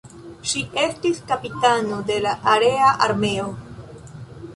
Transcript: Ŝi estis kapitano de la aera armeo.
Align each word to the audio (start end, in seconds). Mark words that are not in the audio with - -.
Ŝi 0.51 0.61
estis 0.83 1.19
kapitano 1.31 1.99
de 2.07 2.15
la 2.27 2.31
aera 2.53 2.89
armeo. 3.09 3.47